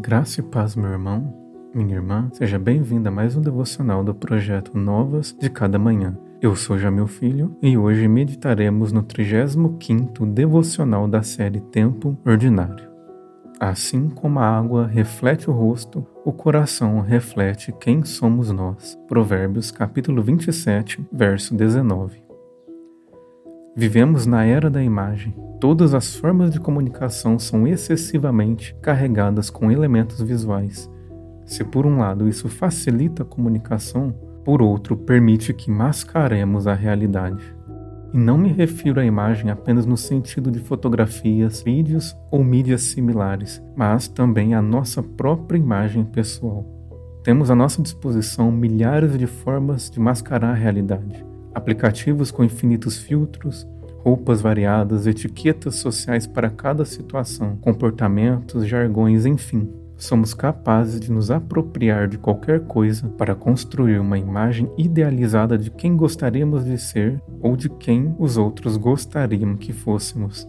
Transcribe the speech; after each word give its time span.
Graça 0.00 0.38
e 0.38 0.44
paz, 0.44 0.76
meu 0.76 0.90
irmão, 0.90 1.34
minha 1.74 1.96
irmã, 1.96 2.30
seja 2.32 2.56
bem-vinda 2.56 3.08
a 3.08 3.12
mais 3.12 3.34
um 3.34 3.42
devocional 3.42 4.04
do 4.04 4.14
projeto 4.14 4.78
Novas 4.78 5.36
de 5.36 5.50
Cada 5.50 5.76
Manhã. 5.76 6.16
Eu 6.40 6.54
sou 6.54 6.78
Jamil 6.78 7.08
Filho 7.08 7.56
e 7.60 7.76
hoje 7.76 8.06
meditaremos 8.06 8.92
no 8.92 9.02
35º 9.02 10.24
devocional 10.32 11.08
da 11.08 11.24
série 11.24 11.58
Tempo 11.60 12.16
Ordinário. 12.24 12.88
Assim 13.58 14.08
como 14.08 14.38
a 14.38 14.46
água 14.46 14.86
reflete 14.86 15.50
o 15.50 15.52
rosto, 15.52 16.06
o 16.24 16.32
coração 16.32 17.00
reflete 17.00 17.72
quem 17.72 18.04
somos 18.04 18.52
nós. 18.52 18.96
Provérbios 19.08 19.72
capítulo 19.72 20.22
27, 20.22 21.04
verso 21.12 21.56
19. 21.56 22.27
Vivemos 23.78 24.26
na 24.26 24.44
era 24.44 24.68
da 24.68 24.82
imagem. 24.82 25.32
Todas 25.60 25.94
as 25.94 26.16
formas 26.16 26.50
de 26.50 26.58
comunicação 26.58 27.38
são 27.38 27.64
excessivamente 27.64 28.74
carregadas 28.82 29.50
com 29.50 29.70
elementos 29.70 30.20
visuais. 30.20 30.90
Se 31.46 31.62
por 31.62 31.86
um 31.86 32.00
lado 32.00 32.26
isso 32.26 32.48
facilita 32.48 33.22
a 33.22 33.24
comunicação, 33.24 34.12
por 34.44 34.60
outro 34.60 34.96
permite 34.96 35.54
que 35.54 35.70
mascaremos 35.70 36.66
a 36.66 36.74
realidade. 36.74 37.54
E 38.12 38.18
não 38.18 38.36
me 38.36 38.48
refiro 38.48 38.98
à 38.98 39.04
imagem 39.04 39.48
apenas 39.48 39.86
no 39.86 39.96
sentido 39.96 40.50
de 40.50 40.58
fotografias, 40.58 41.62
vídeos 41.62 42.16
ou 42.32 42.42
mídias 42.42 42.82
similares, 42.82 43.62
mas 43.76 44.08
também 44.08 44.54
à 44.54 44.60
nossa 44.60 45.04
própria 45.04 45.56
imagem 45.56 46.04
pessoal. 46.04 46.66
Temos 47.22 47.48
à 47.48 47.54
nossa 47.54 47.80
disposição 47.80 48.50
milhares 48.50 49.16
de 49.16 49.28
formas 49.28 49.88
de 49.88 50.00
mascarar 50.00 50.50
a 50.50 50.54
realidade 50.54 51.28
aplicativos 51.54 52.30
com 52.30 52.44
infinitos 52.44 52.98
filtros, 52.98 53.66
roupas 53.98 54.40
variadas, 54.40 55.06
etiquetas 55.06 55.76
sociais 55.76 56.26
para 56.26 56.50
cada 56.50 56.84
situação, 56.84 57.56
comportamentos, 57.56 58.66
jargões, 58.66 59.26
enfim. 59.26 59.68
Somos 59.96 60.32
capazes 60.32 61.00
de 61.00 61.10
nos 61.10 61.28
apropriar 61.28 62.06
de 62.06 62.18
qualquer 62.18 62.60
coisa 62.60 63.08
para 63.08 63.34
construir 63.34 63.98
uma 63.98 64.16
imagem 64.16 64.70
idealizada 64.78 65.58
de 65.58 65.70
quem 65.72 65.96
gostaríamos 65.96 66.64
de 66.64 66.78
ser 66.78 67.20
ou 67.40 67.56
de 67.56 67.68
quem 67.68 68.14
os 68.16 68.36
outros 68.36 68.76
gostariam 68.76 69.56
que 69.56 69.72
fôssemos. 69.72 70.48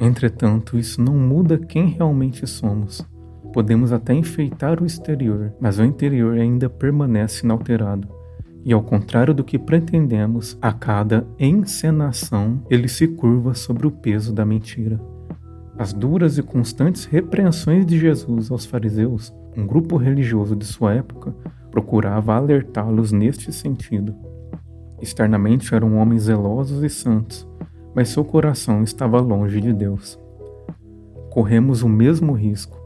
Entretanto, 0.00 0.76
isso 0.76 1.00
não 1.00 1.14
muda 1.14 1.56
quem 1.56 1.90
realmente 1.90 2.44
somos. 2.44 3.06
Podemos 3.52 3.92
até 3.92 4.14
enfeitar 4.14 4.82
o 4.82 4.86
exterior, 4.86 5.52
mas 5.60 5.78
o 5.78 5.84
interior 5.84 6.36
ainda 6.36 6.68
permanece 6.68 7.44
inalterado 7.44 8.21
e 8.64 8.72
ao 8.72 8.82
contrário 8.82 9.34
do 9.34 9.42
que 9.42 9.58
pretendemos, 9.58 10.56
a 10.60 10.72
cada 10.72 11.26
encenação 11.38 12.62
ele 12.70 12.88
se 12.88 13.08
curva 13.08 13.54
sobre 13.54 13.86
o 13.86 13.90
peso 13.90 14.32
da 14.32 14.44
mentira. 14.44 15.00
As 15.76 15.92
duras 15.92 16.38
e 16.38 16.42
constantes 16.42 17.04
repreensões 17.04 17.84
de 17.84 17.98
Jesus 17.98 18.50
aos 18.50 18.64
fariseus, 18.64 19.32
um 19.56 19.66
grupo 19.66 19.96
religioso 19.96 20.54
de 20.54 20.64
sua 20.64 20.94
época, 20.94 21.34
procurava 21.70 22.34
alertá-los 22.34 23.10
neste 23.10 23.52
sentido. 23.52 24.14
Externamente 25.00 25.74
eram 25.74 25.96
homens 25.96 26.24
zelosos 26.24 26.84
e 26.84 26.88
santos, 26.88 27.48
mas 27.94 28.10
seu 28.10 28.24
coração 28.24 28.82
estava 28.82 29.20
longe 29.20 29.60
de 29.60 29.72
Deus. 29.72 30.20
Corremos 31.30 31.82
o 31.82 31.88
mesmo 31.88 32.32
risco 32.32 32.81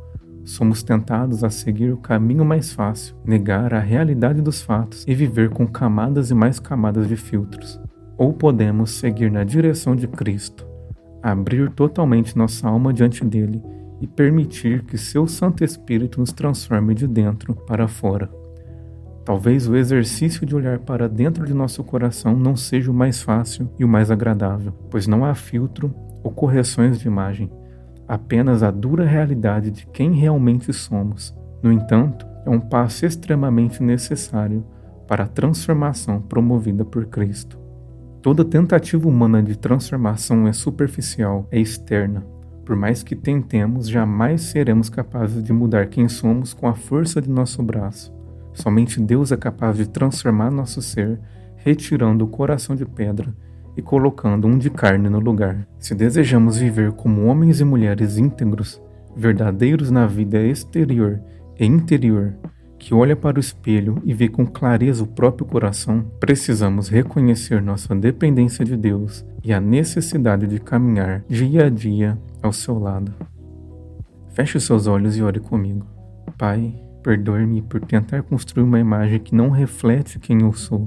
somos 0.46 0.80
tentados 0.82 1.42
a 1.42 1.50
seguir 1.50 1.92
o 1.92 1.96
caminho 1.96 2.44
mais 2.44 2.72
fácil, 2.72 3.16
negar 3.24 3.74
a 3.74 3.80
realidade 3.80 4.40
dos 4.40 4.62
fatos 4.62 5.04
e 5.06 5.12
viver 5.12 5.50
com 5.50 5.66
camadas 5.66 6.30
e 6.30 6.34
mais 6.34 6.60
camadas 6.60 7.08
de 7.08 7.16
filtros. 7.16 7.80
Ou 8.16 8.32
podemos 8.32 8.92
seguir 8.92 9.30
na 9.30 9.42
direção 9.42 9.96
de 9.96 10.06
Cristo, 10.06 10.64
abrir 11.20 11.68
totalmente 11.72 12.38
nossa 12.38 12.68
alma 12.68 12.92
diante 12.92 13.24
dele 13.24 13.60
e 14.00 14.06
permitir 14.06 14.84
que 14.84 14.96
seu 14.96 15.26
Santo 15.26 15.64
Espírito 15.64 16.20
nos 16.20 16.32
transforme 16.32 16.94
de 16.94 17.08
dentro 17.08 17.52
para 17.52 17.88
fora. 17.88 18.30
Talvez 19.24 19.68
o 19.68 19.74
exercício 19.74 20.46
de 20.46 20.54
olhar 20.54 20.78
para 20.78 21.08
dentro 21.08 21.44
de 21.44 21.52
nosso 21.52 21.82
coração 21.82 22.36
não 22.36 22.54
seja 22.54 22.92
o 22.92 22.94
mais 22.94 23.20
fácil 23.20 23.68
e 23.76 23.84
o 23.84 23.88
mais 23.88 24.12
agradável, 24.12 24.72
pois 24.88 25.08
não 25.08 25.24
há 25.24 25.34
filtro 25.34 25.92
ou 26.22 26.30
correções 26.30 27.00
de 27.00 27.08
imagem 27.08 27.50
apenas 28.08 28.62
a 28.62 28.70
dura 28.70 29.04
realidade 29.04 29.70
de 29.70 29.86
quem 29.86 30.12
realmente 30.12 30.72
somos. 30.72 31.34
No 31.62 31.72
entanto, 31.72 32.26
é 32.44 32.50
um 32.50 32.60
passo 32.60 33.04
extremamente 33.04 33.82
necessário 33.82 34.64
para 35.06 35.24
a 35.24 35.28
transformação 35.28 36.20
promovida 36.20 36.84
por 36.84 37.06
Cristo. 37.06 37.58
Toda 38.22 38.44
tentativa 38.44 39.08
humana 39.08 39.42
de 39.42 39.56
transformação 39.56 40.46
é 40.46 40.52
superficial, 40.52 41.46
é 41.50 41.60
externa. 41.60 42.26
Por 42.64 42.74
mais 42.74 43.02
que 43.02 43.14
tentemos, 43.14 43.88
jamais 43.88 44.42
seremos 44.42 44.88
capazes 44.88 45.42
de 45.42 45.52
mudar 45.52 45.86
quem 45.86 46.08
somos 46.08 46.52
com 46.52 46.66
a 46.66 46.74
força 46.74 47.20
de 47.20 47.30
nosso 47.30 47.62
braço. 47.62 48.12
Somente 48.52 49.00
Deus 49.00 49.30
é 49.30 49.36
capaz 49.36 49.76
de 49.76 49.88
transformar 49.88 50.50
nosso 50.50 50.82
ser, 50.82 51.20
retirando 51.56 52.24
o 52.24 52.28
coração 52.28 52.74
de 52.74 52.84
pedra 52.84 53.32
e 53.76 53.82
colocando 53.82 54.46
um 54.46 54.56
de 54.56 54.70
carne 54.70 55.08
no 55.08 55.20
lugar. 55.20 55.66
Se 55.78 55.94
desejamos 55.94 56.58
viver 56.58 56.92
como 56.92 57.26
homens 57.26 57.60
e 57.60 57.64
mulheres 57.64 58.16
íntegros, 58.16 58.80
verdadeiros 59.14 59.90
na 59.90 60.06
vida 60.06 60.42
exterior 60.42 61.20
e 61.58 61.66
interior, 61.66 62.34
que 62.78 62.94
olha 62.94 63.16
para 63.16 63.36
o 63.36 63.40
espelho 63.40 64.00
e 64.04 64.12
vê 64.12 64.28
com 64.28 64.46
clareza 64.46 65.02
o 65.02 65.06
próprio 65.06 65.46
coração, 65.46 66.04
precisamos 66.20 66.88
reconhecer 66.88 67.62
nossa 67.62 67.94
dependência 67.94 68.64
de 68.64 68.76
Deus 68.76 69.24
e 69.42 69.52
a 69.52 69.60
necessidade 69.60 70.46
de 70.46 70.58
caminhar 70.58 71.24
dia 71.28 71.66
a 71.66 71.70
dia 71.70 72.18
ao 72.42 72.52
seu 72.52 72.78
lado. 72.78 73.12
Feche 74.30 74.60
seus 74.60 74.86
olhos 74.86 75.16
e 75.16 75.22
ore 75.22 75.40
comigo. 75.40 75.86
Pai, 76.36 76.74
perdoe-me 77.02 77.62
por 77.62 77.80
tentar 77.80 78.22
construir 78.22 78.64
uma 78.64 78.78
imagem 78.78 79.18
que 79.18 79.34
não 79.34 79.48
reflete 79.48 80.18
quem 80.18 80.42
eu 80.42 80.52
sou 80.52 80.86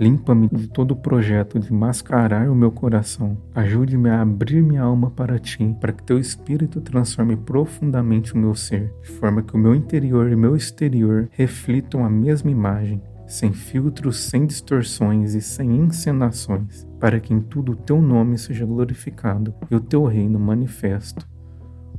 Limpa-me 0.00 0.48
de 0.48 0.68
todo 0.68 0.92
o 0.92 0.96
projeto 0.96 1.58
de 1.58 1.72
mascarar 1.72 2.48
o 2.48 2.54
meu 2.54 2.70
coração. 2.70 3.36
Ajude-me 3.52 4.08
a 4.08 4.22
abrir 4.22 4.62
minha 4.62 4.82
alma 4.82 5.10
para 5.10 5.38
ti, 5.38 5.76
para 5.80 5.92
que 5.92 6.04
teu 6.04 6.18
espírito 6.18 6.80
transforme 6.80 7.36
profundamente 7.36 8.34
o 8.34 8.38
meu 8.38 8.54
ser, 8.54 8.92
de 9.02 9.08
forma 9.08 9.42
que 9.42 9.54
o 9.54 9.58
meu 9.58 9.74
interior 9.74 10.30
e 10.30 10.36
meu 10.36 10.54
exterior 10.54 11.28
reflitam 11.32 12.04
a 12.04 12.10
mesma 12.10 12.50
imagem, 12.50 13.02
sem 13.26 13.52
filtros, 13.52 14.20
sem 14.20 14.46
distorções 14.46 15.34
e 15.34 15.40
sem 15.40 15.76
encenações, 15.76 16.86
para 17.00 17.18
que 17.18 17.34
em 17.34 17.40
tudo 17.40 17.72
o 17.72 17.76
teu 17.76 18.00
nome 18.00 18.38
seja 18.38 18.64
glorificado 18.64 19.52
e 19.68 19.74
o 19.74 19.80
teu 19.80 20.04
reino 20.04 20.38
manifesto. 20.38 21.26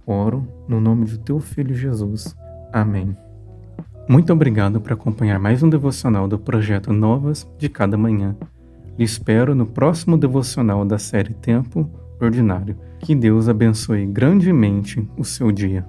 Oro 0.07 0.47
no 0.67 0.79
nome 0.79 1.05
de 1.05 1.19
teu 1.19 1.39
filho 1.39 1.75
Jesus. 1.75 2.35
Amém. 2.71 3.15
Muito 4.09 4.33
obrigado 4.33 4.81
por 4.81 4.91
acompanhar 4.91 5.37
mais 5.37 5.61
um 5.61 5.69
devocional 5.69 6.27
do 6.27 6.39
projeto 6.39 6.91
Novas 6.91 7.47
de 7.59 7.69
Cada 7.69 7.95
Manhã. 7.95 8.35
Lhe 8.97 9.05
espero 9.05 9.53
no 9.53 9.67
próximo 9.67 10.17
devocional 10.17 10.83
da 10.83 10.97
série 10.97 11.35
Tempo 11.35 11.87
Ordinário. 12.19 12.75
Que 13.01 13.13
Deus 13.13 13.47
abençoe 13.47 14.07
grandemente 14.07 15.07
o 15.15 15.23
seu 15.23 15.51
dia. 15.51 15.85